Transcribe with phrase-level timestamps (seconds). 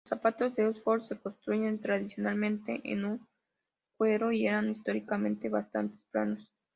[0.05, 3.19] Los zapatos de Oxford se construyen tradicionalmente en
[3.97, 6.51] cuero y eran históricamente bastante planos.